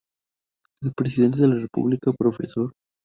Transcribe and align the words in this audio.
El 0.81 0.93
Presidente 0.93 1.41
de 1.41 1.47
la 1.47 1.55
República, 1.59 2.11
Prof. 2.11 2.39